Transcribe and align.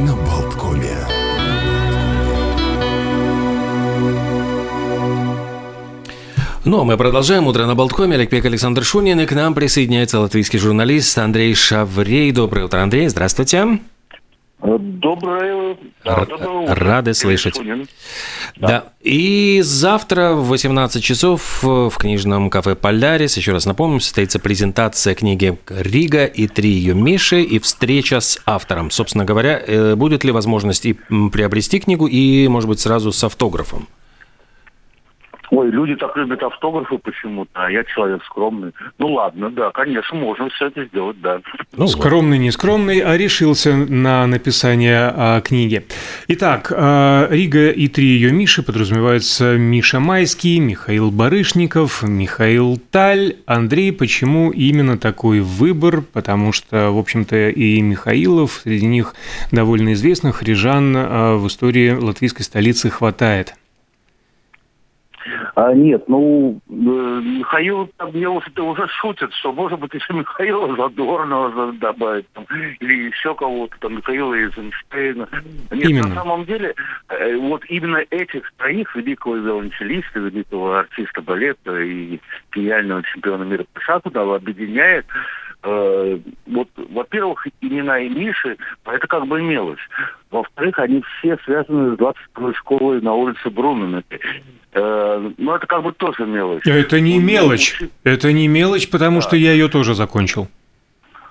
на 0.00 0.16
Болткоме. 0.16 0.96
Ну, 6.64 6.80
а 6.80 6.84
мы 6.84 6.96
продолжаем. 6.96 7.46
Утро 7.46 7.66
на 7.66 7.74
Болткоме. 7.74 8.14
Олег 8.14 8.30
Пек, 8.30 8.44
Александр 8.44 8.84
Шунин. 8.84 9.20
И 9.20 9.26
к 9.26 9.32
нам 9.32 9.54
присоединяется 9.54 10.20
латвийский 10.20 10.58
журналист 10.58 11.16
Андрей 11.18 11.54
Шаврей. 11.54 12.32
Доброе 12.32 12.66
утро, 12.66 12.80
Андрей. 12.80 13.08
Здравствуйте. 13.08 13.80
Доброе, 14.62 15.78
да, 16.04 16.24
доброе 16.26 16.48
утро. 16.64 16.74
Рады 16.74 17.14
слышать. 17.14 17.58
Да. 18.56 18.68
да. 18.68 18.84
И 19.00 19.60
завтра 19.62 20.34
в 20.34 20.48
18 20.48 21.02
часов 21.02 21.62
в 21.62 21.90
книжном 21.96 22.50
кафе 22.50 22.74
«Полярис», 22.74 23.38
еще 23.38 23.52
раз 23.52 23.64
напомню, 23.64 24.00
состоится 24.00 24.38
презентация 24.38 25.14
книги 25.14 25.58
«Рига» 25.68 26.26
и 26.26 26.46
три 26.46 26.70
ее 26.70 26.94
Миши 26.94 27.42
и 27.42 27.58
встреча 27.58 28.20
с 28.20 28.38
автором. 28.44 28.90
Собственно 28.90 29.24
говоря, 29.24 29.62
э, 29.66 29.94
будет 29.94 30.24
ли 30.24 30.32
возможность 30.32 30.84
и 30.84 30.92
приобрести 31.32 31.80
книгу, 31.80 32.06
и, 32.06 32.46
может 32.48 32.68
быть, 32.68 32.80
сразу 32.80 33.12
с 33.12 33.24
автографом? 33.24 33.88
Ой, 35.50 35.68
люди 35.70 35.96
так 35.96 36.16
любят 36.16 36.42
автографы 36.44 36.98
почему-то, 36.98 37.50
а 37.54 37.70
я 37.70 37.82
человек 37.82 38.22
скромный. 38.24 38.72
Ну 38.98 39.14
ладно, 39.14 39.50
да, 39.50 39.70
конечно, 39.72 40.16
можно 40.16 40.48
все 40.50 40.66
это 40.66 40.84
сделать, 40.84 41.20
да. 41.20 41.40
Ну, 41.76 41.88
скромный, 41.88 42.38
не 42.38 42.52
скромный, 42.52 43.00
а 43.00 43.16
решился 43.16 43.74
на 43.74 44.26
написание 44.28 45.12
а, 45.12 45.40
книги. 45.40 45.84
Итак, 46.28 46.72
а, 46.74 47.26
Рига 47.30 47.70
и 47.70 47.88
три 47.88 48.06
ее 48.06 48.30
Миши 48.30 48.62
подразумеваются 48.62 49.56
Миша 49.56 49.98
Майский, 49.98 50.60
Михаил 50.60 51.10
Барышников, 51.10 52.04
Михаил 52.04 52.78
Таль. 52.92 53.36
Андрей, 53.46 53.92
почему 53.92 54.52
именно 54.52 54.98
такой 54.98 55.40
выбор? 55.40 56.02
Потому 56.02 56.52
что, 56.52 56.90
в 56.90 56.98
общем-то, 56.98 57.48
и 57.48 57.80
Михаилов, 57.80 58.60
среди 58.62 58.86
них 58.86 59.14
довольно 59.50 59.94
известных, 59.94 60.44
рижан 60.44 60.94
а, 60.96 61.36
в 61.36 61.48
истории 61.48 61.90
латвийской 61.90 62.44
столицы 62.44 62.88
хватает. 62.88 63.54
А, 65.60 65.74
нет, 65.74 66.04
ну, 66.08 66.58
э, 66.70 66.72
Михаил 66.72 67.90
там 67.98 68.12
мне 68.12 68.26
уже, 68.26 68.50
уже 68.62 68.88
шутит, 68.88 69.30
что, 69.34 69.52
может 69.52 69.78
быть, 69.78 69.92
еще 69.92 70.14
Михаила 70.14 70.74
Задорнова 70.74 71.72
добавить, 71.74 72.26
там, 72.32 72.46
или 72.80 73.08
еще 73.08 73.34
кого-то, 73.34 73.76
там, 73.80 73.96
Михаила 73.96 74.32
Эйзенштейна. 74.32 75.28
Нет, 75.70 75.84
именно. 75.84 76.08
на 76.08 76.14
самом 76.14 76.46
деле, 76.46 76.74
э, 77.10 77.36
вот 77.36 77.62
именно 77.68 77.98
этих 78.08 78.50
троих, 78.56 78.96
великого 78.96 79.36
виолончелиста, 79.36 80.20
великого 80.20 80.76
артиста 80.76 81.20
балета 81.20 81.78
и 81.78 82.18
гениального 82.54 83.02
чемпиона 83.02 83.42
мира 83.42 83.66
по 83.74 83.80
шаху, 83.82 84.08
объединяет 84.14 85.04
э, 85.62 86.18
вот, 86.46 86.68
во-первых, 86.76 87.46
имена 87.60 87.98
и 87.98 88.08
Миши, 88.08 88.56
это 88.84 89.06
как 89.06 89.26
бы 89.26 89.42
мелочь. 89.42 89.88
Во-вторых, 90.30 90.78
они 90.78 91.02
все 91.18 91.36
связаны 91.44 91.96
с 91.96 91.98
22-й 91.98 92.54
школой 92.54 93.00
на 93.00 93.14
улице 93.14 93.50
Брунена. 93.50 94.02
Э, 94.72 95.30
ну, 95.36 95.54
это 95.54 95.66
как 95.66 95.82
бы 95.82 95.92
тоже 95.92 96.26
мелочь. 96.26 96.66
Это 96.66 97.00
не 97.00 97.18
мелочь. 97.18 97.80
Это 98.04 98.32
не 98.32 98.48
мелочь, 98.48 98.88
потому 98.88 99.16
да. 99.16 99.22
что 99.22 99.36
я 99.36 99.52
ее 99.52 99.68
тоже 99.68 99.94
закончил. 99.94 100.48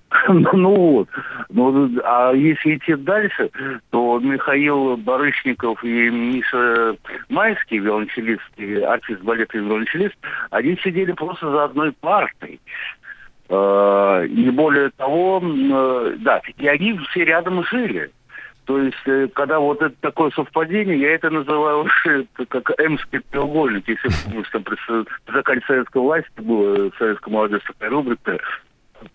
Ну 0.53 0.75
вот. 0.75 1.09
Ну, 1.49 1.89
а 2.03 2.31
если 2.33 2.77
идти 2.77 2.95
дальше, 2.95 3.49
то 3.89 4.19
Михаил 4.19 4.97
Барышников 4.97 5.83
и 5.83 6.09
Миша 6.09 6.95
Майский, 7.29 7.79
виолончелист, 7.79 8.41
артист 8.87 9.21
балета 9.21 9.57
и 9.57 9.61
виолончелист, 9.61 10.15
они 10.51 10.77
сидели 10.83 11.11
просто 11.11 11.49
за 11.49 11.65
одной 11.65 11.91
партой. 11.91 12.59
Э, 13.49 14.27
и 14.27 14.49
более 14.51 14.91
того, 14.91 15.41
э, 15.43 16.15
да, 16.19 16.41
и 16.57 16.67
они 16.67 16.97
все 17.09 17.25
рядом 17.25 17.63
жили. 17.65 18.11
То 18.65 18.77
есть, 18.77 18.97
э, 19.07 19.27
когда 19.33 19.59
вот 19.59 19.81
это 19.81 19.95
такое 20.01 20.29
совпадение, 20.31 20.99
я 20.99 21.15
это 21.15 21.31
называю 21.31 21.87
как 22.49 22.71
эмский 22.79 23.21
треугольник. 23.31 23.87
Если 23.87 24.09
помнишь, 24.23 24.49
там 24.51 24.63
при 24.63 24.77
закате 25.33 25.65
советской 25.65 26.01
власти 26.01 26.29
была 26.37 26.91
советская 26.99 27.33
молодежь 27.33 27.63
такая 27.65 27.89
рубрика, 27.89 28.37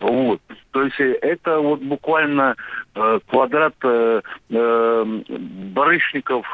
вот. 0.01 0.41
То 0.71 0.83
есть 0.83 0.99
это 0.99 1.59
вот 1.59 1.79
буквально 1.81 2.57
э, 2.95 3.19
квадрат 3.29 3.75
э, 3.83 4.21
Барышников 4.49 6.45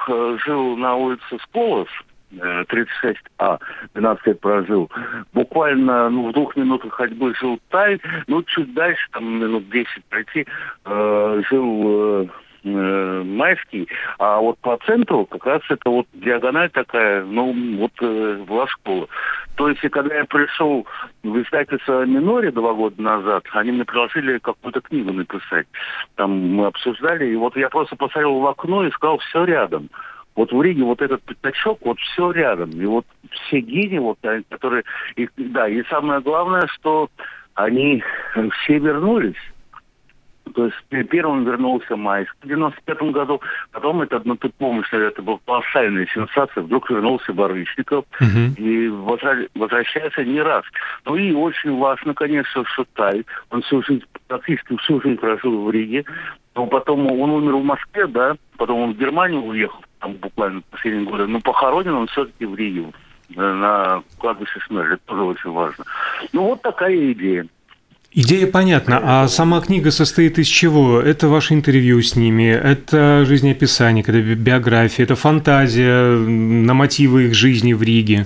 жил 0.45 0.77
на 0.77 0.95
улице 0.95 1.39
Сколос, 1.47 1.87
36А, 2.33 3.59
12 3.93 4.27
лет 4.27 4.39
прожил. 4.39 4.89
Буквально 5.33 6.09
ну, 6.09 6.29
в 6.29 6.33
двух 6.33 6.55
минутах 6.55 6.93
ходьбы 6.93 7.33
жил 7.35 7.59
Тай, 7.69 7.99
ну, 8.27 8.43
чуть 8.43 8.73
дальше, 8.73 9.07
там 9.11 9.39
минут 9.39 9.69
10 9.69 9.87
пройти, 10.09 10.45
э, 10.85 11.41
жил 11.49 12.23
э, 12.23 12.27
э, 12.63 13.23
Майский, 13.25 13.87
а 14.19 14.39
вот 14.39 14.57
по 14.59 14.77
центру 14.85 15.25
как 15.25 15.45
раз 15.45 15.61
это 15.69 15.89
вот 15.89 16.07
диагональ 16.13 16.69
такая, 16.69 17.23
ну, 17.23 17.53
вот 17.77 17.91
э, 18.01 18.43
была 18.47 18.67
школа. 18.67 19.07
То 19.55 19.69
есть, 19.69 19.81
когда 19.91 20.15
я 20.15 20.25
пришел 20.25 20.87
в 21.23 21.41
издательство 21.41 22.05
«Миноре» 22.05 22.51
два 22.51 22.73
года 22.73 22.99
назад, 23.01 23.43
они 23.51 23.71
мне 23.71 23.85
предложили 23.85 24.39
какую-то 24.39 24.81
книгу 24.81 25.11
написать. 25.11 25.67
Там 26.15 26.31
мы 26.31 26.67
обсуждали, 26.67 27.27
и 27.27 27.35
вот 27.35 27.55
я 27.57 27.69
просто 27.69 27.95
посмотрел 27.95 28.39
в 28.39 28.47
окно 28.47 28.85
и 28.85 28.91
сказал, 28.91 29.19
все 29.19 29.43
рядом. 29.43 29.89
Вот 30.35 30.51
в 30.51 30.61
Риге 30.61 30.83
вот 30.83 31.01
этот 31.01 31.21
пятачок, 31.23 31.79
вот 31.81 31.99
все 31.99 32.31
рядом. 32.31 32.71
И 32.71 32.85
вот 32.85 33.05
все 33.31 33.59
гении, 33.59 33.99
вот, 33.99 34.17
которые... 34.49 34.83
И, 35.15 35.27
да, 35.37 35.67
и 35.67 35.83
самое 35.89 36.21
главное, 36.21 36.67
что 36.67 37.09
они 37.55 38.03
все 38.63 38.79
вернулись. 38.79 39.35
То 40.53 40.65
есть 40.65 41.09
первым 41.09 41.45
вернулся 41.45 41.95
Майск 41.95 42.35
в 42.41 42.47
95 42.47 43.01
году, 43.13 43.41
потом 43.71 44.01
это, 44.01 44.21
ну 44.25 44.35
ты 44.35 44.49
помнишь, 44.49 44.91
это 44.91 45.21
была 45.21 45.39
колоссальная 45.45 46.05
сенсация, 46.13 46.63
вдруг 46.63 46.89
вернулся 46.89 47.31
Барышников 47.31 48.05
uh-huh. 48.19 48.55
и 48.57 48.89
возвращается 49.55 50.25
не 50.25 50.41
раз. 50.41 50.65
Ну 51.05 51.15
и 51.15 51.31
очень 51.31 51.77
важно, 51.77 52.13
конечно, 52.13 52.65
что 52.65 52.85
Тай, 52.95 53.25
он 53.49 53.61
всю 53.61 53.81
жизнь, 53.83 54.03
практически 54.27 54.75
всю 54.77 55.01
жизнь 55.01 55.17
прожил 55.17 55.63
в 55.63 55.71
Риге, 55.71 56.03
но 56.55 56.65
потом 56.67 57.07
он 57.07 57.29
умер 57.29 57.55
в 57.55 57.63
Москве, 57.63 58.07
да, 58.07 58.35
потом 58.57 58.81
он 58.81 58.93
в 58.93 58.97
Германию 58.97 59.41
уехал, 59.41 59.81
там 60.01 60.13
буквально 60.13 60.61
последние 60.69 61.05
годы, 61.05 61.27
но 61.27 61.39
похоронен 61.39 61.93
он 61.93 62.07
все-таки 62.07 62.45
в 62.45 62.55
Риге, 62.55 62.87
на 63.35 64.03
кладбище 64.17 64.59
Смерли, 64.67 64.95
это 64.95 65.03
тоже 65.05 65.21
очень 65.21 65.51
важно. 65.51 65.85
Ну 66.33 66.43
вот 66.43 66.61
такая 66.61 67.11
идея. 67.13 67.47
Идея 68.13 68.47
понятна, 68.47 68.99
а 69.01 69.27
сама 69.29 69.61
книга 69.61 69.89
состоит 69.89 70.37
из 70.37 70.47
чего? 70.47 70.99
Это 70.99 71.29
ваше 71.29 71.53
интервью 71.53 72.01
с 72.01 72.17
ними, 72.17 72.43
это 72.43 73.23
жизнеописание, 73.23 74.03
это 74.03 74.21
биография, 74.21 75.05
это 75.05 75.15
фантазия 75.15 76.17
на 76.17 76.73
мотивы 76.73 77.27
их 77.27 77.33
жизни 77.33 77.71
в 77.71 77.81
Риге? 77.81 78.25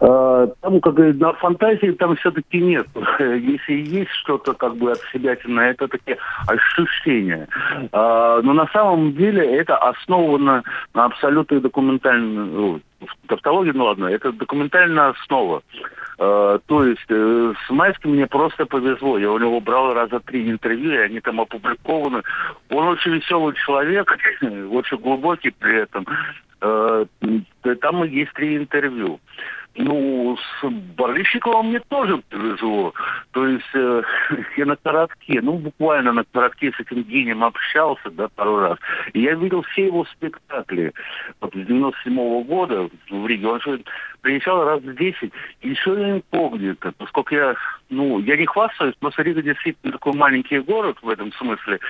А, 0.00 0.46
там, 0.60 0.80
как 0.80 0.94
говорит, 0.94 1.20
на 1.20 1.32
фантазии 1.34 1.92
там 1.92 2.16
все-таки 2.16 2.60
нет. 2.60 2.86
Если 3.18 3.74
есть 3.74 4.10
что-то 4.22 4.54
как 4.54 4.76
бы 4.76 4.92
от 4.92 5.00
себя, 5.12 5.32
это 5.34 5.88
такие 5.88 6.18
ощущения. 6.46 7.48
А, 7.92 8.40
но 8.42 8.52
на 8.52 8.66
самом 8.68 9.12
деле 9.14 9.44
это 9.44 9.76
основано 9.76 10.62
на 10.94 11.04
абсолютной 11.04 11.60
документальной 11.60 12.46
ну, 12.46 12.80
тавтологии, 13.26 13.72
ну 13.72 13.84
ладно, 13.84 14.06
это 14.06 14.32
документальная 14.32 15.10
основа. 15.10 15.62
А, 16.18 16.58
то 16.66 16.84
есть 16.84 17.06
э, 17.08 17.52
с 17.66 17.70
Майским 17.70 18.12
мне 18.12 18.26
просто 18.26 18.66
повезло. 18.66 19.18
Я 19.18 19.32
у 19.32 19.38
него 19.38 19.60
брал 19.60 19.94
раза 19.94 20.20
три 20.20 20.48
интервью, 20.50 20.92
и 20.92 20.98
они 20.98 21.20
там 21.20 21.40
опубликованы. 21.40 22.22
Он 22.70 22.88
очень 22.88 23.12
веселый 23.12 23.54
человек, 23.64 24.16
очень 24.42 24.98
глубокий 24.98 25.50
при 25.50 25.82
этом. 25.82 26.06
Там 26.60 28.04
есть 28.04 28.32
три 28.34 28.56
интервью. 28.56 29.18
Ну, 29.74 30.36
с 30.36 30.68
Барышниковым 30.96 31.68
мне 31.68 31.80
тоже 31.88 32.18
повезло. 32.28 32.92
То 33.30 33.46
есть 33.46 33.64
э, 33.74 34.02
я 34.56 34.66
на 34.66 34.76
коротке, 34.76 35.40
ну, 35.40 35.56
буквально 35.56 36.12
на 36.12 36.24
коротке 36.24 36.72
с 36.72 36.80
этим 36.80 37.02
гением 37.04 37.42
общался, 37.42 38.10
да, 38.10 38.28
пару 38.28 38.58
раз. 38.58 38.78
И 39.14 39.22
я 39.22 39.34
видел 39.34 39.62
все 39.62 39.86
его 39.86 40.04
спектакли. 40.04 40.92
Вот 41.40 41.54
с 41.54 41.56
97 41.56 42.14
-го 42.14 42.44
года 42.44 42.90
в 43.08 43.26
Риге. 43.26 43.46
Он 43.46 43.60
же 43.60 43.82
приезжал 44.22 44.64
раз 44.64 44.80
в 44.80 44.94
10, 44.94 45.32
и 45.60 45.68
еще 45.68 46.22
это. 46.72 46.92
Поскольку 46.96 47.34
я, 47.34 47.54
ну, 47.90 48.20
я 48.20 48.36
не 48.36 48.46
хвастаюсь, 48.46 48.94
просто 48.98 49.22
Рига 49.22 49.42
действительно 49.42 49.92
такой 49.92 50.14
маленький 50.14 50.60
город 50.60 50.96
в 51.02 51.08
этом 51.08 51.32
смысле. 51.32 51.80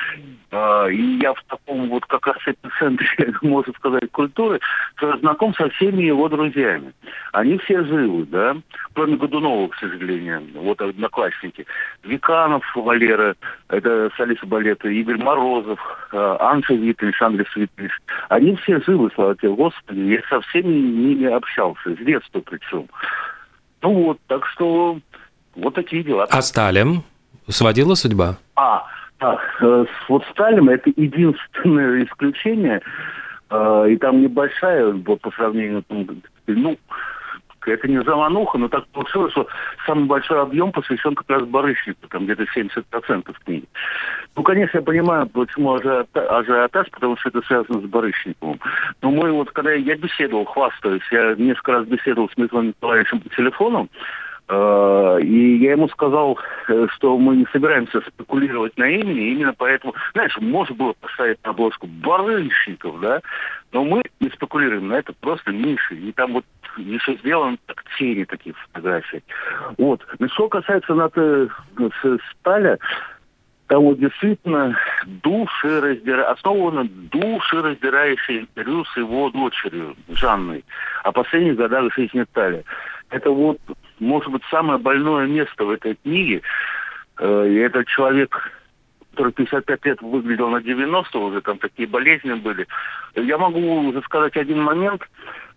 Э, 0.50 0.90
и 0.90 1.18
я 1.18 1.34
в 1.34 1.42
таком 1.46 1.88
вот 1.88 2.04
как 2.06 2.26
раз 2.26 2.38
эпицентре, 2.46 3.34
можно 3.42 3.72
сказать, 3.74 4.10
культуры, 4.10 4.60
знаком 5.20 5.54
со 5.54 5.68
всеми 5.70 6.02
его 6.04 6.28
друзьями. 6.28 6.92
Они 7.32 7.58
все 7.58 7.84
живы, 7.84 8.24
да, 8.26 8.56
кроме 8.94 9.16
Годунова, 9.16 9.68
к 9.68 9.76
сожалению, 9.76 10.42
вот 10.54 10.80
одноклассники. 10.80 11.66
Виканов 12.02 12.64
Валера, 12.74 13.36
это 13.68 14.10
солист 14.16 14.44
балета, 14.44 14.88
Игорь 14.88 15.18
Морозов, 15.18 15.78
э, 16.12 16.36
Анша 16.40 16.74
Витлиш, 16.74 17.20
Андрей 17.20 17.46
Витлиш. 17.54 18.00
Они 18.28 18.56
все 18.56 18.80
живы, 18.80 19.10
слава 19.14 19.36
тебе, 19.36 19.52
Господи. 19.52 20.00
Я 20.00 20.22
со 20.28 20.40
всеми 20.40 20.72
ними 20.72 21.26
общался, 21.26 21.94
с 21.94 21.98
детства 21.98 22.21
причем. 22.40 22.88
Ну 23.82 24.04
вот, 24.04 24.18
так 24.26 24.46
что 24.46 24.98
вот 25.54 25.74
такие 25.74 26.02
дела. 26.02 26.26
А 26.30 26.42
Сталин? 26.42 27.02
Сводила 27.48 27.94
судьба? 27.94 28.38
А, 28.56 28.86
А, 29.18 29.36
вот 30.08 30.24
Сталин 30.32 30.68
это 30.68 30.90
единственное 30.96 32.04
исключение, 32.04 32.80
и 33.50 33.96
там 33.96 34.22
небольшая 34.22 34.92
вот, 34.92 35.20
по 35.20 35.30
сравнению, 35.32 35.84
ну, 36.46 36.76
это 37.70 37.88
не 37.88 38.02
замануха, 38.02 38.58
но 38.58 38.68
так 38.68 38.86
получилось, 38.88 39.32
что 39.32 39.46
самый 39.86 40.06
большой 40.06 40.40
объем 40.40 40.72
посвящен 40.72 41.14
как 41.14 41.28
раз 41.30 41.44
барышнику, 41.44 42.08
там 42.08 42.24
где-то 42.24 42.44
70% 42.54 43.34
книги. 43.44 43.66
Ну, 44.34 44.42
конечно, 44.42 44.78
я 44.78 44.82
понимаю, 44.82 45.26
почему 45.26 45.74
ажиотаж, 45.74 46.90
потому 46.90 47.16
что 47.18 47.28
это 47.28 47.42
связано 47.42 47.80
с 47.80 47.84
Барышниковым. 47.84 48.58
Но 49.02 49.10
мы 49.10 49.30
вот, 49.32 49.50
когда 49.50 49.72
я 49.72 49.96
беседовал, 49.96 50.44
хвастаюсь, 50.46 51.02
я 51.10 51.34
несколько 51.34 51.72
раз 51.72 51.86
беседовал 51.86 52.30
с 52.30 52.36
Михаилом 52.36 52.68
Николаевичем 52.68 53.20
по 53.20 53.28
телефону, 53.28 53.88
и 54.48 55.56
я 55.60 55.72
ему 55.72 55.88
сказал, 55.88 56.38
э, 56.68 56.86
что 56.94 57.16
мы 57.16 57.36
не 57.36 57.46
собираемся 57.52 58.00
спекулировать 58.00 58.76
на 58.76 58.88
имени, 58.88 59.30
именно 59.32 59.54
поэтому, 59.56 59.94
знаешь, 60.12 60.36
можно 60.38 60.74
было 60.74 60.92
поставить 60.94 61.38
на 61.44 61.50
обложку 61.50 61.86
Барышников, 61.86 63.00
да, 63.00 63.22
но 63.72 63.84
мы 63.84 64.02
не 64.20 64.28
спекулируем 64.30 64.88
на 64.88 64.94
это, 64.94 65.12
просто 65.20 65.52
Миша. 65.52 65.94
И 65.94 66.12
там 66.12 66.34
вот 66.34 66.44
еще 66.76 67.16
сделан 67.16 67.58
так 67.66 67.84
тени 67.98 68.24
таких 68.24 68.56
фотографий. 68.58 69.22
Вот. 69.78 70.04
Но 70.18 70.28
что 70.28 70.48
касается 70.48 70.94
НАТО 70.94 71.48
Сталя, 72.32 72.78
там 73.68 73.84
вот 73.84 73.98
действительно 73.98 74.76
душераздира... 75.06 76.30
основано 76.30 76.84
душераздирающее 76.84 78.40
интервью 78.40 78.84
с 78.84 78.96
его 78.96 79.30
дочерью 79.30 79.96
Жанной 80.10 80.64
о 81.04 81.12
последних 81.12 81.56
годах 81.56 81.94
жизни 81.94 82.26
Тали. 82.32 82.64
Это 83.08 83.30
вот, 83.30 83.58
может 84.00 84.30
быть, 84.30 84.42
самое 84.50 84.78
больное 84.78 85.26
место 85.26 85.64
в 85.64 85.70
этой 85.70 85.96
книге. 85.96 86.42
Э, 87.18 87.48
и 87.48 87.56
этот 87.56 87.86
человек 87.88 88.52
который 89.12 89.32
55 89.32 89.84
лет 89.84 90.02
выглядел 90.02 90.48
на 90.48 90.62
90, 90.62 91.18
уже 91.18 91.40
там 91.42 91.58
такие 91.58 91.86
болезни 91.86 92.32
были. 92.32 92.66
Я 93.14 93.36
могу 93.38 93.60
уже 93.88 94.00
сказать 94.02 94.36
один 94.36 94.62
момент. 94.62 95.02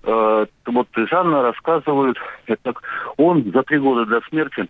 Э, 0.03 0.45
вот 0.65 0.87
Жанна 0.93 1.41
рассказывает, 1.41 2.17
это 2.47 2.73
он 3.17 3.49
за 3.51 3.63
три 3.63 3.79
года 3.79 4.05
до 4.05 4.21
смерти 4.27 4.67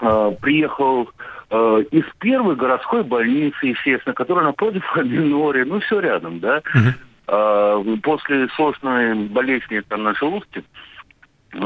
э, 0.00 0.30
приехал 0.40 1.10
э, 1.50 1.84
из 1.90 2.04
первой 2.20 2.54
городской 2.54 3.02
больницы, 3.02 3.66
естественно, 3.66 4.14
которая 4.14 4.44
напротив 4.44 4.84
Миноре, 4.96 5.64
ну 5.64 5.80
все 5.80 6.00
рядом, 6.00 6.38
да. 6.38 6.58
Uh-huh. 6.58 6.94
Э, 7.26 7.96
после 8.02 8.48
сложной 8.56 9.14
болезни 9.14 9.80
там 9.80 10.04
на 10.04 10.14
желудке, 10.14 10.62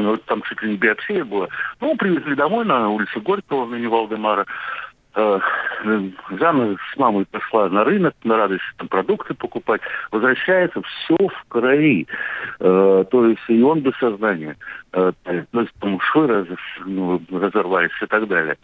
ну, 0.04 0.16
там 0.16 0.42
чуть 0.42 0.62
ли 0.62 0.70
не 0.70 0.76
биопсия 0.76 1.24
была, 1.24 1.48
ну, 1.80 1.96
привезли 1.96 2.34
домой 2.34 2.64
на 2.64 2.88
улице 2.88 3.20
Горького, 3.20 3.66
на 3.66 3.88
Валдемара. 3.88 4.46
Э, 5.16 5.38
Жанна 6.30 6.76
с 6.92 6.96
мамой 6.96 7.24
пошла 7.30 7.68
на 7.68 7.84
рынок, 7.84 8.14
на 8.24 8.36
радость 8.36 8.64
там 8.78 8.88
продукты 8.88 9.34
покупать, 9.34 9.80
возвращается 10.10 10.82
все 10.82 11.16
в 11.16 11.44
крови. 11.48 12.06
Э, 12.60 13.04
то 13.10 13.26
есть 13.26 13.42
и 13.48 13.62
он 13.62 13.80
без 13.80 13.96
сознания. 13.98 14.56
Э, 14.92 15.12
то 15.24 15.60
есть 15.60 15.72
там 15.80 16.00
швы 16.00 16.26
раз, 16.26 16.46
ну, 16.84 17.20
разорвались 17.30 17.90
и 18.02 18.06
так 18.06 18.26
далее. 18.26 18.56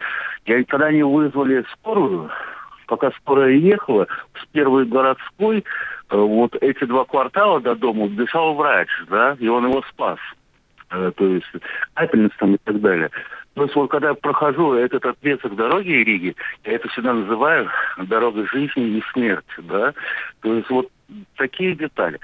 Я, 0.45 0.63
когда 0.65 0.87
они 0.87 1.03
вызвали 1.03 1.65
скорую, 1.73 2.29
пока 2.87 3.11
скорая 3.11 3.51
ехала, 3.51 4.07
с 4.33 4.45
первой 4.47 4.85
городской, 4.85 5.59
э, 5.59 6.17
вот 6.17 6.55
эти 6.59 6.83
два 6.83 7.05
квартала 7.05 7.61
до 7.61 7.75
дома 7.75 8.09
дышал 8.09 8.55
врач, 8.55 8.89
да, 9.09 9.37
и 9.39 9.47
он 9.47 9.67
его 9.67 9.81
спас. 9.89 10.19
Э, 10.91 11.11
то 11.15 11.25
есть 11.25 11.47
капельница 11.93 12.35
там 12.37 12.55
и 12.55 12.57
так 12.63 12.81
далее. 12.81 13.09
То 13.53 13.63
есть 13.63 13.75
вот 13.75 13.89
когда 13.89 14.09
я 14.09 14.13
прохожу 14.13 14.73
этот 14.73 15.05
отрезок 15.05 15.55
дороги 15.55 15.91
Риги, 15.91 16.35
я 16.65 16.73
это 16.73 16.87
всегда 16.89 17.13
называю 17.13 17.69
дорога 17.97 18.45
жизни 18.47 18.97
и 18.97 19.03
смерти, 19.13 19.55
да. 19.59 19.93
То 20.41 20.53
есть 20.53 20.69
вот 20.69 20.89
такие 21.35 21.75
детали. 21.75 22.19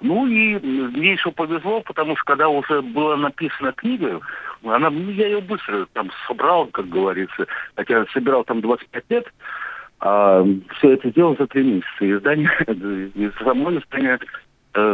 Ну 0.00 0.26
и 0.26 0.58
мне 0.58 1.12
еще 1.12 1.30
повезло, 1.30 1.80
потому 1.80 2.16
что 2.16 2.24
когда 2.24 2.48
уже 2.48 2.82
была 2.82 3.16
написана 3.16 3.72
книга, 3.72 4.20
она, 4.64 4.90
ну, 4.90 5.10
я 5.10 5.28
ее 5.28 5.40
быстро 5.40 5.86
там 5.92 6.10
собрал, 6.26 6.66
как 6.66 6.88
говорится, 6.88 7.46
хотя 7.76 8.04
собирал 8.12 8.44
там 8.44 8.60
25 8.60 9.04
лет, 9.10 9.26
а 10.00 10.44
все 10.76 10.92
это 10.92 11.08
сделал 11.10 11.36
за 11.38 11.46
три 11.46 11.62
месяца. 11.62 11.88
Издание, 12.00 12.50
и 13.14 13.30
само 13.42 13.72
издание 13.78 14.18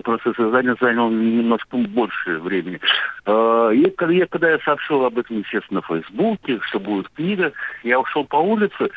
процесс 0.02 0.36
создания 0.36 0.76
занял 0.80 1.10
немножко 1.10 1.76
больше 1.76 2.38
времени. 2.38 2.80
Э, 3.26 3.70
и 3.74 3.90
когда 3.90 4.14
я, 4.14 4.26
когда 4.26 4.50
я 4.50 4.58
сообщил 4.60 5.04
об 5.04 5.18
этом, 5.18 5.38
естественно, 5.38 5.80
в 5.82 5.86
Фейсбуке, 5.86 6.60
что 6.68 6.78
будет 6.78 7.08
книга, 7.10 7.52
я 7.82 7.98
ушел 7.98 8.24
по 8.24 8.36
улице 8.36 8.90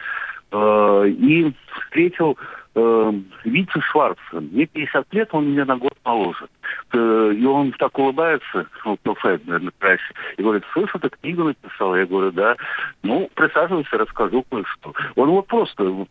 э, 0.52 1.08
и 1.08 1.54
встретил 1.80 2.38
Витя 2.76 3.80
Шварца. 3.82 4.20
Мне 4.32 4.66
50 4.66 5.14
лет, 5.14 5.30
он 5.32 5.52
меня 5.52 5.66
на 5.66 5.78
год 5.78 5.94
моложе. 6.04 6.48
И 6.94 7.46
он 7.46 7.72
так 7.74 7.98
улыбается, 7.98 8.68
ну, 8.84 8.98
кафе, 9.04 9.40
наверное, 9.46 9.74
краще, 9.78 10.14
и 10.38 10.42
говорит, 10.42 10.64
слышь, 10.74 10.90
ты 11.00 11.10
книгу 11.10 11.44
написал? 11.44 11.96
Я 11.96 12.06
говорю, 12.06 12.32
да. 12.32 12.56
Ну, 13.04 13.30
присаживайся, 13.36 13.98
расскажу 13.98 14.44
кое-что. 14.50 14.94
Он 15.16 15.30
вот 15.30 15.48
просто 15.48 16.08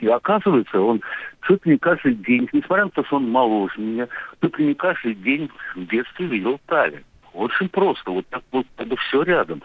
и 0.00 0.06
оказывается, 0.06 0.80
он 0.80 1.00
чуть 1.46 1.66
ли 1.66 1.72
не 1.72 1.78
каждый 1.78 2.14
день, 2.14 2.48
несмотря 2.52 2.84
на 2.84 2.90
то, 2.90 3.04
что 3.04 3.16
он 3.16 3.28
моложе 3.28 3.80
меня, 3.80 4.06
чуть 4.40 4.56
ли 4.58 4.66
не 4.66 4.74
каждый 4.74 5.14
день 5.14 5.50
в 5.74 5.84
детстве 5.86 6.26
видел 6.26 6.60
Таллин. 6.66 7.02
Очень 7.32 7.68
просто, 7.68 8.10
вот 8.10 8.26
так 8.28 8.42
вот 8.52 8.66
это 8.76 8.96
все 8.96 9.22
рядом. 9.22 9.62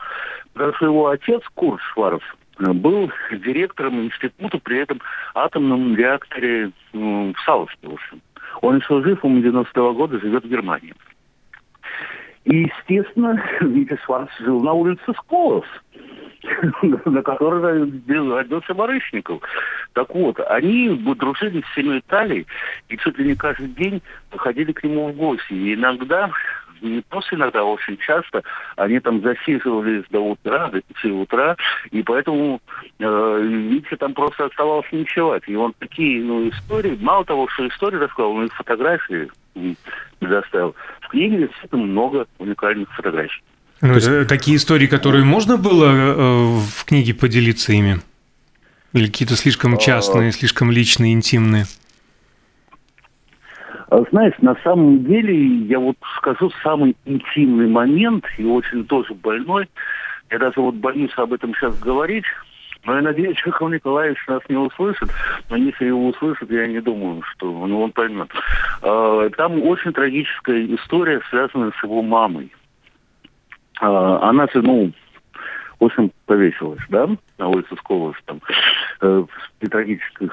Потому 0.54 0.74
что 0.74 0.86
его 0.86 1.08
отец, 1.10 1.44
Курт 1.54 1.82
Шваров, 1.94 2.24
был 2.72 3.12
директором 3.32 4.06
института 4.06 4.60
при 4.60 4.80
этом 4.80 5.02
атомном 5.34 5.96
реакторе 5.96 6.72
в 6.94 7.34
Саловке, 7.46 7.88
в 7.88 7.94
общем. 7.94 8.22
Он 8.62 8.78
еще 8.78 9.02
жив, 9.02 9.26
он 9.26 9.42
90-го 9.42 9.94
года 9.94 10.20
живет 10.20 10.46
в 10.46 10.50
Германии. 10.50 10.94
И, 12.46 12.68
естественно, 12.68 13.42
Витя 13.62 14.00
Шварц 14.06 14.30
жил 14.40 14.62
на 14.62 14.74
улице 14.74 15.14
Сколос. 15.18 15.66
на 17.06 17.22
которой 17.22 17.90
родился 18.08 18.74
Барышников. 18.74 19.42
Так 19.94 20.14
вот, 20.14 20.40
они 20.50 20.90
дружили 21.16 21.62
с 21.62 21.76
семьей 21.76 22.00
Италии 22.00 22.46
и 22.90 22.98
чуть 22.98 23.18
ли 23.18 23.30
не 23.30 23.36
каждый 23.36 23.68
день 23.68 24.02
ходили 24.36 24.72
к 24.72 24.84
нему 24.84 25.10
в 25.10 25.16
гости. 25.16 25.54
И 25.54 25.74
иногда 25.76 26.30
не 26.84 27.02
просто 27.02 27.36
иногда, 27.36 27.62
а 27.62 27.64
очень 27.64 27.98
часто 27.98 28.44
они 28.76 29.00
там 29.00 29.22
засиживались 29.22 30.04
до 30.10 30.20
утра, 30.20 30.70
до 30.70 30.82
5 30.82 31.12
утра, 31.14 31.56
и 31.92 32.04
поэтому 32.04 32.62
э, 33.00 33.42
Витя 33.42 33.96
там 33.96 34.14
просто 34.14 34.46
оставался 34.46 34.96
ночевать. 34.96 35.44
И 35.48 35.56
он 35.56 35.74
такие 35.80 36.24
ну, 36.24 36.50
истории, 36.50 36.98
мало 37.02 37.26
того, 37.26 37.48
что 37.50 37.68
истории 37.68 37.98
рассказал, 37.98 38.32
он 38.32 38.46
и 38.46 38.50
фотографии 38.50 39.30
предоставил. 40.20 40.76
В 41.02 41.10
книге 41.10 41.48
действительно 41.48 41.84
много 41.84 42.28
уникальных 42.38 42.94
фотографий. 42.94 43.42
Ну, 43.82 43.96
есть... 43.96 44.28
Такие 44.28 44.58
истории, 44.58 44.88
которые 44.88 45.24
можно 45.24 45.58
было 45.58 45.86
э, 45.86 46.60
в 46.60 46.86
книге 46.86 47.14
поделиться 47.14 47.74
ими? 47.74 48.00
Или 48.94 49.08
какие-то 49.08 49.36
слишком 49.36 49.78
частные, 49.78 50.32
слишком 50.32 50.72
личные, 50.72 51.14
интимные? 51.14 51.66
А, 53.94 54.04
знаешь, 54.10 54.34
на 54.40 54.56
самом 54.64 55.04
деле, 55.04 55.36
я 55.68 55.78
вот 55.78 55.96
скажу 56.18 56.50
самый 56.64 56.96
интимный 57.06 57.68
момент, 57.68 58.26
и 58.40 58.44
очень 58.44 58.86
тоже 58.88 59.14
больной. 59.14 59.70
Я 60.32 60.40
даже 60.40 60.60
вот 60.60 60.74
боюсь 60.76 61.12
об 61.16 61.32
этом 61.32 61.54
сейчас 61.54 61.78
говорить, 61.78 62.26
но 62.86 62.96
я 62.96 63.02
надеюсь, 63.04 63.38
Чехов 63.38 63.70
Николаевич 63.70 64.18
нас 64.28 64.42
не 64.50 64.58
услышит. 64.58 65.12
Но 65.50 65.58
если 65.58 65.86
его 65.86 66.08
услышит, 66.08 66.50
я 66.50 66.66
не 66.66 66.82
думаю, 66.82 67.22
что 67.34 67.68
ну, 67.68 67.84
он 67.84 67.92
поймет. 67.92 68.32
А, 68.82 69.30
там 69.38 69.62
очень 69.62 69.94
трагическая 69.94 70.66
история, 70.76 71.22
связанная 71.30 71.72
с 71.80 71.84
его 71.84 72.02
мамой. 72.02 72.52
А, 73.80 74.28
она 74.28 74.48
же, 74.48 74.64
ну, 74.64 74.92
в 75.84 75.86
общем, 75.88 76.12
повесилась, 76.26 76.80
да, 76.88 77.10
на 77.38 77.48
улице 77.50 77.76
Сколос, 77.78 78.16
там, 78.26 78.40
э, 79.02 79.26
при 79.60 79.68
трагических. 79.68 80.32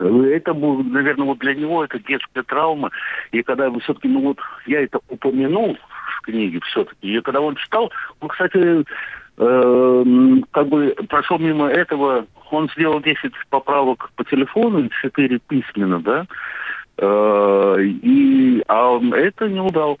Это, 0.00 0.52
был, 0.52 0.82
наверное, 0.84 1.26
вот 1.28 1.38
для 1.38 1.54
него 1.54 1.82
это 1.82 1.98
детская 1.98 2.42
травма. 2.42 2.90
И 3.30 3.42
когда 3.42 3.70
все-таки, 3.80 4.08
ну 4.08 4.20
вот, 4.20 4.38
я 4.66 4.82
это 4.82 5.00
упомянул 5.08 5.78
в 6.18 6.20
книге 6.22 6.60
все-таки, 6.66 7.16
и 7.16 7.20
когда 7.22 7.40
он 7.40 7.56
читал, 7.56 7.90
он, 8.20 8.28
кстати, 8.28 8.84
э, 9.38 10.04
как 10.50 10.68
бы 10.68 10.94
прошел 11.08 11.38
мимо 11.38 11.68
этого, 11.68 12.26
он 12.50 12.68
сделал 12.76 13.00
10 13.00 13.32
поправок 13.48 14.10
по 14.16 14.24
телефону, 14.24 14.90
4 15.00 15.38
письменно, 15.48 16.00
да, 16.00 16.26
э, 16.98 17.76
и, 17.80 18.62
а 18.68 19.00
это 19.14 19.48
не 19.48 19.60
удал. 19.60 19.98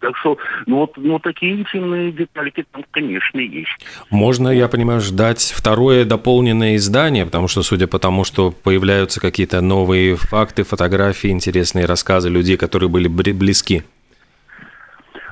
Так 0.00 0.16
что, 0.16 0.38
ну 0.66 0.78
вот, 0.78 0.92
ну 0.96 1.18
такие 1.18 1.60
интимные 1.60 2.10
детальки 2.10 2.64
там, 2.72 2.84
конечно, 2.90 3.38
есть. 3.38 3.68
Можно, 4.10 4.48
я 4.48 4.66
понимаю, 4.68 5.00
ждать 5.00 5.52
второе 5.54 6.06
дополненное 6.06 6.76
издание, 6.76 7.26
потому 7.26 7.48
что, 7.48 7.62
судя 7.62 7.86
по 7.86 7.98
тому, 7.98 8.24
что 8.24 8.50
появляются 8.50 9.20
какие-то 9.20 9.60
новые 9.60 10.16
факты, 10.16 10.64
фотографии, 10.64 11.28
интересные 11.28 11.84
рассказы 11.84 12.30
людей, 12.30 12.56
которые 12.56 12.88
были 12.88 13.08
близки. 13.08 13.84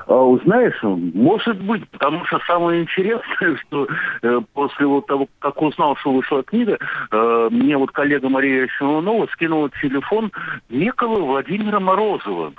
А, 0.08 0.38
знаешь, 0.44 0.78
может 0.82 1.60
быть, 1.60 1.86
потому 1.90 2.24
что 2.24 2.38
самое 2.46 2.82
интересное, 2.82 3.56
что 3.66 3.86
э, 4.22 4.40
после 4.54 4.86
вот 4.86 5.06
того, 5.06 5.28
как 5.38 5.60
узнал, 5.60 5.96
что 5.96 6.12
вышла 6.12 6.42
книга, 6.42 6.78
э, 7.10 7.48
мне 7.50 7.76
вот 7.76 7.90
коллега 7.90 8.28
Мария 8.30 8.68
Симонова 8.78 9.26
скинула 9.32 9.70
телефон 9.82 10.32
некого 10.70 11.20
Владимира 11.20 11.78
Морозова, 11.78 12.54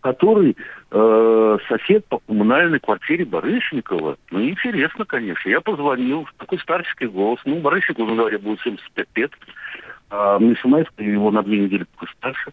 который 0.00 0.56
э, 0.90 1.58
сосед 1.68 2.06
по 2.06 2.18
коммунальной 2.18 2.80
квартире 2.80 3.24
Барышникова. 3.24 4.16
Ну, 4.30 4.42
интересно, 4.42 5.04
конечно. 5.04 5.48
Я 5.48 5.60
позвонил, 5.60 6.28
такой 6.38 6.58
старческий 6.58 7.06
голос. 7.06 7.40
Ну, 7.44 7.60
Барышникову, 7.60 8.14
говоря, 8.14 8.38
будет 8.38 8.60
75 8.60 9.06
лет. 9.16 9.32
А 10.10 10.38
Майский 10.38 11.10
его 11.10 11.30
на 11.30 11.42
две 11.42 11.60
недели 11.60 11.84
такой 11.84 12.08
старше. 12.16 12.52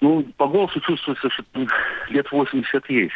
Ну, 0.00 0.24
по 0.36 0.46
голосу 0.46 0.80
чувствуется, 0.80 1.30
что 1.30 1.44
лет 2.10 2.30
80 2.30 2.90
есть. 2.90 3.14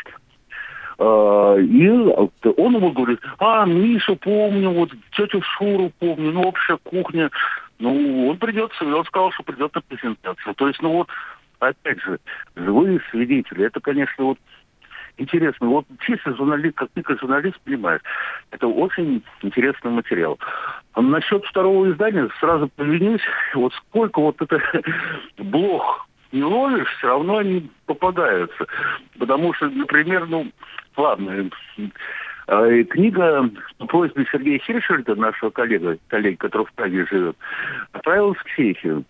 А, 0.99 1.57
и 1.57 1.89
он 1.89 2.75
ему 2.75 2.93
говорит, 2.93 3.21
а, 3.39 3.65
Мишу 3.65 4.17
помню, 4.17 4.71
вот 4.71 4.91
тетю 5.13 5.43
Шуру 5.43 5.91
помню, 5.99 6.33
ну, 6.33 6.43
общая 6.43 6.77
кухня. 6.77 7.31
Ну, 7.79 8.29
он 8.29 8.37
придется, 8.37 8.85
он 8.85 9.05
сказал, 9.07 9.33
что 9.33 9.43
придет 9.43 9.75
на 9.75 9.81
презентацию. 9.81 10.55
То 10.55 10.69
есть, 10.69 10.83
ну 10.83 10.93
вот, 10.93 11.09
опять 11.69 12.03
же, 12.03 12.19
живые 12.57 13.01
свидетели. 13.11 13.67
Это, 13.67 13.81
конечно, 13.81 14.25
вот 14.25 14.39
интересно. 15.17 15.69
Вот 15.69 15.87
чисто 16.01 16.35
журналист, 16.35 16.77
как 16.77 16.91
ты 16.95 17.03
как 17.03 17.21
журналист 17.21 17.61
понимаешь, 17.61 18.03
это 18.51 18.67
очень 18.67 19.23
интересный 19.43 19.91
материал. 19.91 20.39
А 20.95 21.03
насчет 21.03 21.45
второго 21.45 21.91
издания 21.91 22.29
сразу 22.41 22.69
повинюсь. 22.69 23.23
Вот 23.55 23.73
сколько 23.75 24.21
вот 24.21 24.41
это 24.41 24.61
блог 25.39 26.07
не 26.33 26.45
ловишь, 26.45 26.89
все 26.99 27.09
равно 27.09 27.39
они 27.39 27.71
попадаются. 27.87 28.67
Потому 29.19 29.53
что, 29.55 29.69
например, 29.69 30.27
ну, 30.27 30.51
ладно, 30.97 31.51
э, 32.47 32.85
книга 32.85 33.51
по 33.79 33.87
просьбе 33.87 34.27
Сергея 34.31 34.59
Хиршельда, 34.61 35.17
нашего 35.17 35.51
коллега, 35.51 35.99
коллеги, 36.09 36.37
который 36.37 36.67
в 36.67 36.73
Праге 36.75 37.07
живет, 37.07 37.37
отправилась 37.93 38.39
в 38.39 38.45
Чехию. 38.57 39.05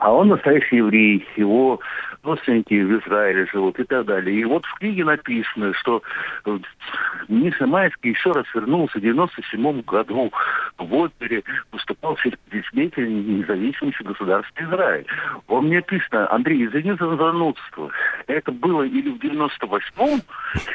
А 0.00 0.12
он 0.12 0.28
настоящий 0.28 0.76
еврей, 0.76 1.26
его 1.36 1.78
родственники 2.22 2.72
в 2.72 3.00
Израиле 3.00 3.46
живут 3.46 3.78
и 3.78 3.84
так 3.84 4.06
далее. 4.06 4.40
И 4.40 4.44
вот 4.44 4.64
в 4.64 4.74
книге 4.78 5.04
написано, 5.04 5.74
что 5.74 6.02
э, 6.46 6.58
Миша 7.28 7.66
Майский 7.66 8.10
еще 8.10 8.32
раз 8.32 8.46
вернулся 8.54 8.98
в 8.98 9.02
97 9.02 9.82
году 9.82 10.32
в 10.80 10.94
опере, 10.94 11.42
выступал 11.72 12.16
представителем 12.48 13.38
независимости 13.38 14.02
государства 14.02 14.62
Израиль. 14.62 15.06
Он 15.48 15.66
мне 15.66 15.80
пишет, 15.82 16.12
Андрей, 16.12 16.66
извини 16.66 16.92
за 16.98 17.16
занудство. 17.16 17.90
Это 18.26 18.52
было 18.52 18.82
или 18.82 19.10
в 19.10 19.18
98-м, 19.18 20.20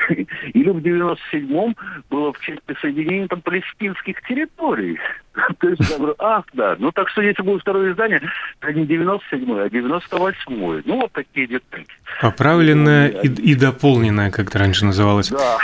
или 0.53 0.69
в 0.69 0.77
97-м 0.77 1.75
было 2.09 2.33
в 2.33 2.39
честь 2.39 2.62
присоединения 2.63 3.27
там 3.27 3.41
палестинских 3.41 4.21
территорий. 4.27 5.00
То 5.59 5.69
есть 5.69 5.89
я 5.89 5.97
говорю, 5.97 6.15
ах, 6.19 6.45
да. 6.53 6.75
Ну 6.79 6.91
так 6.91 7.09
что 7.09 7.21
если 7.21 7.41
будет 7.41 7.62
второе 7.62 7.91
издание, 7.91 8.21
то 8.59 8.71
не 8.71 8.85
97-й, 8.85 9.62
а 9.62 9.67
98-й. 9.67 10.83
Ну 10.85 11.01
вот 11.01 11.12
такие 11.12 11.47
детали. 11.47 11.85
Поправленное 12.21 13.12
ну, 13.12 13.21
и, 13.21 13.27
и 13.27 13.55
дополненное, 13.55 14.31
как 14.31 14.47
это 14.47 14.59
раньше 14.59 14.85
называлось. 14.85 15.29
Да. 15.29 15.57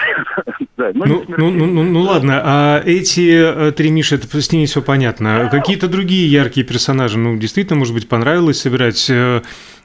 да 0.81 0.91
ну, 1.05 1.23
ну, 1.27 1.51
ну, 1.51 1.65
ну, 1.65 1.83
ну 1.83 2.01
ладно, 2.01 2.41
а 2.43 2.83
эти 2.85 3.29
э, 3.31 3.71
три 3.71 3.91
Миши, 3.91 4.15
это 4.15 4.41
с 4.41 4.51
ними 4.51 4.65
все 4.65 4.81
понятно. 4.81 5.49
Какие-то 5.51 5.87
другие 5.87 6.29
яркие 6.29 6.65
персонажи, 6.65 7.17
ну 7.17 7.37
действительно, 7.37 7.77
может 7.77 7.93
быть, 7.93 8.07
понравилось 8.07 8.61
собирать 8.61 9.05
э, 9.09 9.41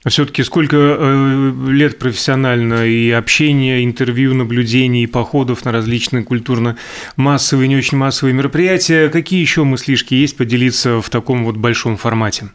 все-таки 0.06 0.42
сколько 0.42 0.76
э, 0.76 1.52
лет 1.68 1.98
профессионально 1.98 2.86
и 2.86 3.10
общения, 3.10 3.84
интервью, 3.84 4.34
наблюдений, 4.34 5.06
походов 5.06 5.64
на 5.64 5.72
различные 5.72 6.24
культурно-массовые, 6.24 7.68
не 7.68 7.76
очень 7.76 7.98
массовые 7.98 8.34
мероприятия. 8.34 9.08
Какие 9.08 9.40
еще 9.40 9.64
мыслишки 9.64 10.14
есть 10.14 10.36
поделиться 10.36 11.00
в 11.00 11.10
таком 11.10 11.44
вот 11.44 11.56
большом 11.56 11.96
формате? 11.96 12.50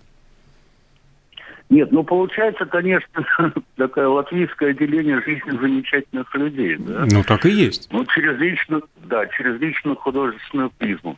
Нет, 1.72 1.90
ну 1.90 2.04
получается, 2.04 2.66
конечно, 2.66 3.26
такое 3.78 4.10
латвийское 4.10 4.72
отделение 4.72 5.22
жизни 5.22 5.58
замечательных 5.58 6.36
людей. 6.36 6.76
Да? 6.78 7.06
Ну 7.10 7.24
так 7.24 7.46
и 7.46 7.50
есть. 7.50 7.88
Ну, 7.94 8.06
через 8.14 8.38
личную, 8.40 8.84
да, 9.06 9.26
через 9.28 9.58
личную 9.62 9.96
художественную 9.96 10.70
призму. 10.72 11.16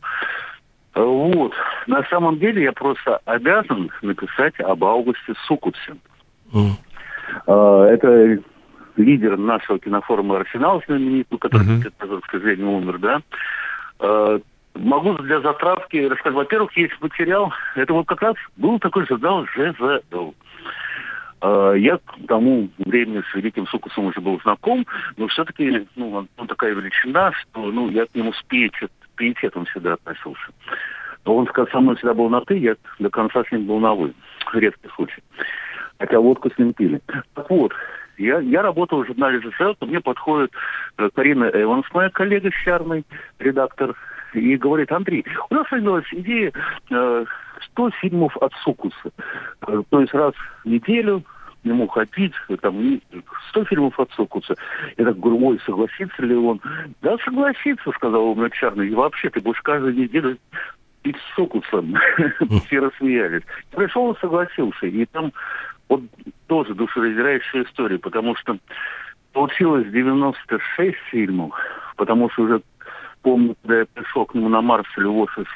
Вот. 0.94 1.52
На 1.88 2.04
самом 2.04 2.38
деле 2.38 2.62
я 2.62 2.72
просто 2.72 3.18
обязан 3.24 3.90
написать 4.00 4.54
об 4.60 4.84
Августе 4.84 5.34
Сукутсе. 5.48 5.96
Mm. 6.52 7.88
Это 7.88 8.38
лидер 8.96 9.36
нашего 9.36 9.80
кинофорума 9.80 10.38
«Арсенал» 10.38 10.80
знаменитый, 10.86 11.36
который, 11.36 11.66
mm-hmm. 11.66 12.20
к 12.20 12.30
сожалению, 12.30 12.70
умер, 12.70 12.98
да. 12.98 14.38
Могу 14.74 15.14
для 15.14 15.40
затравки 15.40 15.96
рассказать. 15.96 16.36
Во-первых, 16.36 16.76
есть 16.76 16.94
материал. 17.00 17.52
Это 17.76 17.92
вот 17.92 18.06
как 18.06 18.22
раз 18.22 18.34
был 18.56 18.78
такой 18.78 19.06
журнал 19.06 19.46
ЖЗЛ. 19.46 20.34
А, 21.40 21.72
я 21.74 21.98
к 21.98 22.26
тому 22.26 22.68
времени 22.78 23.22
с 23.30 23.34
Великим 23.34 23.66
Сукусом 23.68 24.06
уже 24.06 24.20
был 24.20 24.40
знаком, 24.40 24.86
но 25.16 25.28
все-таки 25.28 25.86
ну, 25.96 26.26
он 26.36 26.46
такая 26.48 26.74
величина, 26.74 27.32
что 27.32 27.70
ну, 27.70 27.88
я 27.90 28.06
к 28.06 28.14
нему 28.14 28.32
с 28.32 28.42
пиететом 29.16 29.64
всегда 29.66 29.94
относился. 29.94 30.46
Он 31.24 31.48
со 31.72 31.80
мной 31.80 31.96
всегда 31.96 32.12
был 32.12 32.28
на 32.28 32.42
«ты», 32.42 32.58
я 32.58 32.76
до 32.98 33.08
конца 33.08 33.44
с 33.44 33.50
ним 33.50 33.66
был 33.66 33.78
на 33.78 33.94
«вы». 33.94 34.12
Редкий 34.52 34.88
случай 34.94 35.22
хотя 35.98 36.20
водку 36.20 36.50
с 36.50 36.58
ним 36.58 36.72
пили. 36.72 37.00
Так 37.34 37.50
вот, 37.50 37.72
я, 38.18 38.38
я 38.40 38.62
работал 38.62 39.02
в 39.02 39.06
журнале 39.06 39.40
«ЖСЛ», 39.40 39.74
мне 39.86 40.00
подходит 40.00 40.52
э, 40.98 41.08
Карина 41.14 41.50
Эванс, 41.52 41.86
моя 41.92 42.10
коллега 42.10 42.50
Щарный, 42.50 43.04
редактор, 43.38 43.94
и 44.34 44.56
говорит, 44.56 44.92
Андрей, 44.92 45.24
у 45.50 45.54
нас 45.54 45.66
появилась 45.68 46.06
идея 46.12 46.52
э, 46.90 47.24
100 47.72 47.90
фильмов 48.00 48.36
от 48.38 48.52
Сукуса. 48.62 49.10
Э, 49.66 49.82
то 49.88 50.00
есть 50.00 50.14
раз 50.14 50.34
в 50.64 50.68
неделю 50.68 51.22
ему 51.64 51.88
ходить, 51.88 52.34
там, 52.60 53.00
100 53.50 53.64
фильмов 53.64 53.98
от 53.98 54.10
Сукуса. 54.12 54.54
Я 54.96 55.06
так 55.06 55.18
говорю, 55.18 55.46
ой, 55.46 55.60
согласится 55.64 56.22
ли 56.22 56.36
он? 56.36 56.60
Да, 57.00 57.16
согласится, 57.24 57.90
сказал 57.92 58.38
он 58.38 58.50
Чарный. 58.50 58.88
И 58.88 58.94
вообще, 58.94 59.30
ты 59.30 59.40
будешь 59.40 59.62
каждую 59.62 59.94
неделю 59.94 60.36
пить 61.02 61.16
с 61.16 61.34
Сукусом. 61.34 61.94
Все 62.66 62.80
рассмеялись. 62.80 63.42
Пришел 63.70 64.12
и 64.12 64.20
согласился. 64.20 64.86
И 64.86 65.06
там 65.06 65.32
вот 65.88 66.02
тоже 66.46 66.74
душераздирающая 66.74 67.64
история, 67.64 67.98
потому 67.98 68.36
что 68.36 68.58
получилось 69.32 69.86
96 69.90 70.96
фильмов, 71.10 71.52
потому 71.96 72.30
что 72.30 72.42
уже 72.42 72.62
помню, 73.24 73.56
когда 73.62 73.80
я 73.80 73.86
пришел 73.86 74.26
к 74.26 74.34
нему 74.34 74.48
на 74.48 74.60
Марсель 74.60 75.06
в 75.06 75.18
офис 75.18 75.46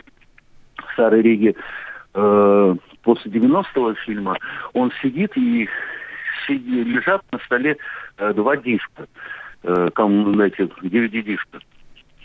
в 0.79 0.93
Старой 0.95 1.23
Риге 1.23 1.55
э, 2.15 2.75
после 3.03 3.31
90-го 3.31 3.95
фильма, 3.95 4.39
он 4.73 4.91
сидит 5.03 5.37
и 5.37 5.69
сидит, 6.47 6.87
лежат 6.87 7.23
на 7.31 7.39
столе 7.41 7.77
э, 8.17 8.33
два 8.33 8.57
диска, 8.57 9.07
э, 9.63 9.91
там, 9.95 10.41
эти 10.41 10.63
DVD-диска. 10.63 11.61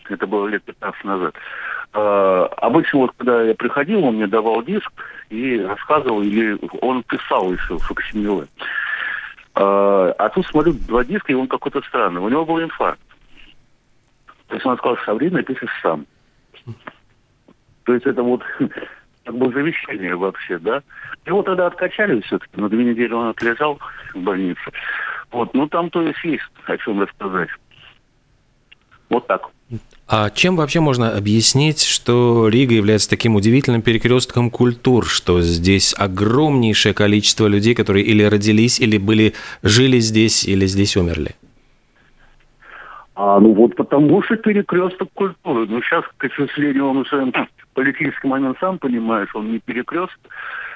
Это 0.10 0.28
было 0.28 0.48
лет 0.48 0.64
15 0.64 1.04
назад. 1.04 1.36
Э, 1.94 2.48
обычно 2.58 3.00
вот 3.00 3.12
когда 3.18 3.44
я 3.44 3.54
приходил, 3.54 4.06
он 4.06 4.16
мне 4.16 4.28
давал 4.28 4.64
диск 4.64 4.92
и 5.30 5.60
рассказывал, 5.60 6.22
или 6.22 6.58
он 6.82 7.04
писал 7.04 7.52
еще 7.52 7.78
факсимилы. 7.78 8.48
Э, 9.56 10.14
а 10.18 10.30
тут 10.30 10.48
смотрю 10.48 10.74
два 10.88 11.04
диска, 11.04 11.34
и 11.34 11.36
он 11.36 11.48
какой-то 11.48 11.82
странный. 11.82 12.22
У 12.22 12.30
него 12.30 12.46
был 12.46 12.62
инфаркт. 12.62 13.02
То 14.54 14.58
есть 14.58 14.66
он 14.68 14.78
сказал, 14.78 14.98
что 14.98 15.06
со 15.06 15.14
временем 15.16 15.44
пишешь 15.46 15.72
сам. 15.82 16.06
То 17.86 17.94
есть 17.96 18.06
это 18.06 18.22
вот 18.22 18.44
как 19.26 19.36
бы 19.36 19.52
завещание 19.52 20.16
вообще, 20.16 20.60
да. 20.60 20.84
Его 21.26 21.42
тогда 21.42 21.66
откачали 21.66 22.22
все-таки, 22.22 22.62
на 22.62 22.70
две 22.70 22.84
недели 22.86 23.12
он 23.14 23.30
отлежал 23.30 23.80
в 24.14 24.20
больнице. 24.20 24.62
Вот, 25.32 25.56
ну 25.56 25.68
там 25.68 25.90
то 25.90 26.04
есть 26.04 26.24
есть 26.24 26.44
о 26.68 26.78
чем 26.78 27.02
рассказать. 27.02 27.50
Вот 29.10 29.26
так. 29.26 29.50
А 30.08 30.30
чем 30.30 30.56
вообще 30.56 30.82
можно 30.82 31.18
объяснить, 31.18 31.84
что 31.84 32.48
Рига 32.48 32.76
является 32.76 33.10
таким 33.10 33.36
удивительным 33.36 33.82
перекрестком 33.82 34.52
культур, 34.52 35.08
что 35.08 35.42
здесь 35.42 35.96
огромнейшее 35.98 36.94
количество 36.94 37.48
людей, 37.48 37.74
которые 37.74 38.06
или 38.06 38.22
родились, 38.22 38.80
или 38.80 39.00
были, 39.00 39.34
жили 39.64 39.98
здесь, 39.98 40.46
или 40.46 40.68
здесь 40.68 40.96
умерли? 40.96 41.34
А, 43.16 43.40
ну 43.40 43.54
вот 43.54 43.76
потому 43.76 44.24
что 44.24 44.36
перекресток 44.38 45.10
культуры. 45.14 45.68
Ну 45.68 45.82
сейчас, 45.82 46.04
к 46.18 46.30
сожалению, 46.36 46.88
он 46.88 46.98
уже 46.98 47.32
политический 47.74 48.28
момент 48.28 48.58
сам 48.60 48.80
понимаешь, 48.80 49.34
он 49.36 49.52
не 49.52 49.60
перекресток. 49.60 50.32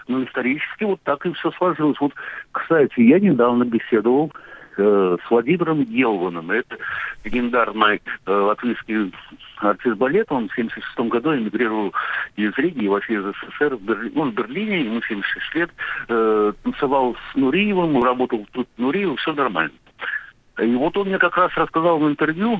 Но 0.08 0.24
исторически 0.24 0.84
вот 0.84 1.02
так 1.04 1.26
и 1.26 1.34
все 1.34 1.52
сложилось. 1.52 2.00
Вот, 2.00 2.14
кстати, 2.52 3.00
я 3.02 3.20
недавно 3.20 3.66
беседовал 3.66 4.32
э, 4.78 5.18
с 5.22 5.30
Владимиром 5.30 5.82
Елваном. 5.82 6.52
Это 6.52 6.78
легендарный 7.26 8.02
э, 8.26 8.32
латвийский 8.32 9.14
артист 9.58 9.98
балета. 9.98 10.36
Он 10.36 10.48
в 10.48 10.54
1976 10.54 11.12
году 11.12 11.36
эмигрировал 11.36 11.94
из 12.38 12.58
Риги 12.58 12.86
и 12.86 12.88
вообще 12.88 13.16
из 13.16 13.24
СССР. 13.24 13.76
В 13.76 13.82
Берлине. 13.82 14.22
Он 14.22 14.32
в 14.32 14.36
Берлине, 14.36 14.82
ему 14.84 15.02
76 15.02 15.56
лет. 15.56 15.72
Э, 16.08 16.54
танцевал 16.64 17.16
с 17.16 17.36
Нуриевым, 17.36 18.02
работал 18.02 18.48
тут 18.54 18.70
Нуриев, 18.78 19.20
все 19.20 19.34
нормально. 19.34 19.74
И 20.60 20.76
вот 20.76 20.98
он 20.98 21.08
мне 21.08 21.20
как 21.20 21.38
раз 21.38 21.52
рассказал 21.56 22.00
в 22.00 22.08
интервью, 22.08 22.60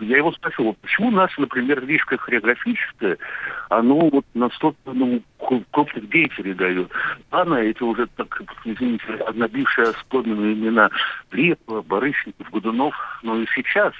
я 0.00 0.18
его 0.18 0.32
спросил, 0.32 0.76
почему 0.82 1.10
наше, 1.10 1.40
например, 1.40 1.84
рижское 1.86 2.18
хореографическое, 2.18 3.16
оно 3.70 4.10
вот 4.10 4.26
настолько 4.34 4.78
ну, 4.86 5.22
крупных 5.70 6.08
деятелей 6.10 6.54
дает. 6.54 6.90
Ладно, 7.32 7.54
эти 7.54 7.82
уже, 7.82 8.06
так, 8.16 8.42
извините, 8.64 9.14
однобившие 9.26 9.88
оскорбленные 9.88 10.54
имена 10.54 10.90
Лепа, 11.32 11.82
Барышников, 11.82 12.50
Годунов, 12.50 12.94
но 13.22 13.38
и 13.38 13.46
сейчас 13.54 13.94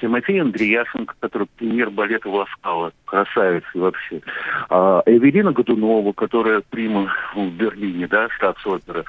Тимофей 0.00 0.40
Андреяшенко, 0.40 1.14
который 1.20 1.46
премьер 1.56 1.90
балета 1.90 2.28
Ласкала, 2.28 2.92
красавец 3.04 3.64
вообще. 3.74 4.20
А, 4.68 5.02
Эвелина 5.06 5.52
Годунова, 5.52 6.12
которая 6.12 6.62
прима 6.68 7.12
в 7.34 7.50
Берлине, 7.50 8.06
да, 8.08 8.28
штатс-опера. 8.30 9.04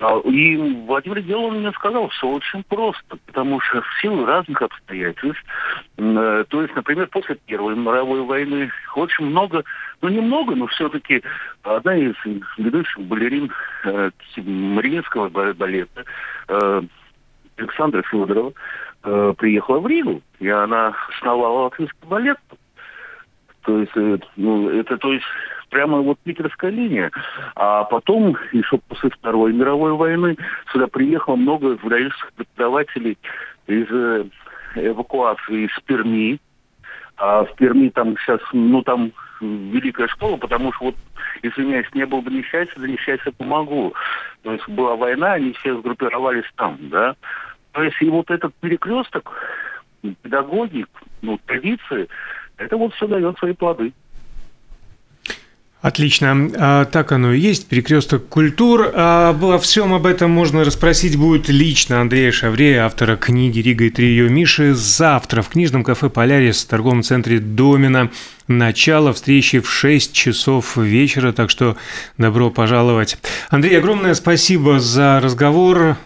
А, 0.00 0.18
и 0.20 0.56
Владимир 0.86 1.22
Делов 1.22 1.54
мне 1.54 1.70
сказал, 1.72 2.08
все 2.08 2.26
очень 2.26 2.64
просто, 2.64 3.16
потому 3.26 3.60
что 3.60 3.82
в 3.82 4.00
силу 4.00 4.24
разных 4.24 4.60
обстоятельств, 4.60 5.44
э, 5.98 6.44
то 6.48 6.62
есть, 6.62 6.74
например, 6.74 7.06
после 7.08 7.36
Первой 7.46 7.76
мировой 7.76 8.22
войны 8.22 8.70
очень 8.96 9.26
много, 9.26 9.64
ну 10.02 10.08
немного, 10.08 10.54
но 10.54 10.66
все-таки 10.68 11.22
одна 11.62 11.96
из 11.96 12.14
ведущих 12.58 13.00
балерин 13.00 13.52
э, 13.84 14.10
Мариинского 14.36 15.28
балета, 15.28 16.04
э, 16.48 16.82
Александра 17.56 18.02
Федорова, 18.02 18.52
э, 19.04 19.34
приехала 19.36 19.78
в 19.80 19.86
Ригу, 19.86 20.22
и 20.40 20.48
она 20.48 20.94
основала 21.16 21.64
латвийский 21.64 22.08
балет. 22.08 22.38
То 23.62 23.78
есть, 23.78 23.92
э, 23.96 24.18
ну, 24.36 24.68
это, 24.68 24.98
то 24.98 25.12
есть, 25.12 25.24
прямо 25.70 25.98
вот 26.00 26.18
питерская 26.20 26.70
линия. 26.70 27.10
А 27.56 27.84
потом, 27.84 28.36
еще 28.52 28.78
после 28.88 29.10
Второй 29.10 29.52
мировой 29.52 29.92
войны, 29.92 30.36
сюда 30.72 30.86
приехало 30.86 31.36
много 31.36 31.76
выдающихся 31.82 32.26
преподавателей 32.36 33.18
из 33.66 33.86
э, 33.90 34.24
эвакуации 34.76 35.66
из 35.66 35.82
Перми. 35.84 36.38
А 37.16 37.44
в 37.44 37.54
Перми 37.56 37.88
там 37.88 38.16
сейчас, 38.18 38.40
ну, 38.52 38.82
там 38.82 39.12
великая 39.40 40.08
школа, 40.08 40.36
потому 40.36 40.72
что 40.72 40.86
вот, 40.86 40.94
извиняюсь, 41.42 41.86
не 41.94 42.06
было 42.06 42.20
бы 42.20 42.30
несчастья, 42.30 42.78
за 42.78 42.88
несчастье 42.88 43.32
помогу. 43.32 43.94
То 44.42 44.52
есть 44.52 44.68
была 44.68 44.96
война, 44.96 45.34
они 45.34 45.52
все 45.54 45.76
сгруппировались 45.78 46.50
там, 46.56 46.78
да. 46.82 47.16
То 47.74 47.82
есть 47.82 47.96
и 48.00 48.08
вот 48.08 48.30
этот 48.30 48.54
перекресток 48.60 49.32
педагогик, 50.22 50.88
ну, 51.22 51.38
традиции, 51.44 52.08
это 52.56 52.76
вот 52.76 52.94
все 52.94 53.08
дает 53.08 53.36
свои 53.38 53.52
плоды. 53.52 53.92
Отлично. 55.82 56.50
А, 56.56 56.84
так 56.86 57.12
оно 57.12 57.32
и 57.32 57.40
есть. 57.40 57.68
Перекресток 57.68 58.28
культур. 58.28 58.90
А, 58.94 59.30
обо 59.30 59.58
всем 59.58 59.92
об 59.92 60.06
этом 60.06 60.30
можно 60.30 60.64
расспросить 60.64 61.18
будет 61.18 61.48
лично 61.48 62.00
Андрея 62.00 62.30
Шаврея, 62.30 62.86
автора 62.86 63.16
книги 63.16 63.58
«Рига 63.58 63.86
и 63.86 63.90
три 63.90 64.06
ее 64.06 64.30
Миши». 64.30 64.72
Завтра 64.72 65.42
в 65.42 65.48
книжном 65.48 65.82
кафе 65.82 66.08
«Полярис» 66.08 66.64
в 66.64 66.68
торговом 66.68 67.02
центре 67.02 67.40
«Домина». 67.40 68.10
Начало 68.46 69.12
встречи 69.12 69.58
в 69.58 69.68
6 69.68 70.14
часов 70.14 70.76
вечера, 70.76 71.32
так 71.32 71.50
что 71.50 71.76
добро 72.18 72.50
пожаловать. 72.50 73.18
Андрей, 73.50 73.76
огромное 73.78 74.14
спасибо 74.14 74.78
за 74.78 75.20
разговор. 75.20 75.96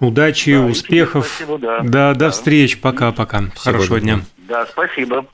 Удачи, 0.00 0.54
да, 0.54 0.64
успехов. 0.64 1.26
Спасибо, 1.26 1.58
да. 1.58 1.80
Да, 1.82 2.14
до 2.14 2.30
встреч. 2.30 2.78
Пока-пока. 2.78 3.44
Хорошего 3.56 4.00
дня. 4.00 4.20
Да, 4.48 4.66
спасибо. 4.66 5.26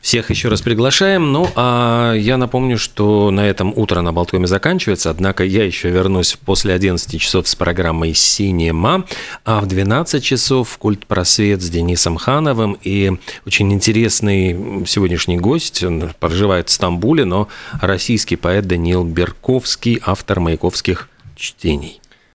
Всех 0.00 0.30
еще 0.30 0.48
раз 0.48 0.62
приглашаем. 0.62 1.30
Ну, 1.30 1.46
а 1.54 2.14
я 2.14 2.38
напомню, 2.38 2.78
что 2.78 3.30
на 3.30 3.46
этом 3.46 3.72
утро 3.76 4.00
на 4.00 4.12
Болткоме 4.14 4.46
заканчивается, 4.46 5.10
однако 5.10 5.44
я 5.44 5.64
еще 5.64 5.90
вернусь 5.90 6.38
после 6.42 6.72
11 6.72 7.20
часов 7.20 7.46
с 7.46 7.54
программой 7.54 8.14
«Синема», 8.14 9.04
а 9.44 9.60
в 9.60 9.66
12 9.66 10.24
часов 10.24 10.76
«Культ 10.78 11.06
просвет» 11.06 11.60
с 11.60 11.68
Денисом 11.68 12.16
Хановым 12.16 12.78
и 12.82 13.12
очень 13.46 13.70
интересный 13.74 14.86
сегодняшний 14.86 15.36
гость, 15.36 15.84
он 15.84 16.12
проживает 16.18 16.70
в 16.70 16.72
Стамбуле, 16.72 17.26
но 17.26 17.48
российский 17.82 18.36
поэт 18.36 18.66
Даниил 18.66 19.04
Берковский, 19.04 20.00
автор 20.02 20.40
«Маяковских 20.40 21.10
чтений». 21.36 22.00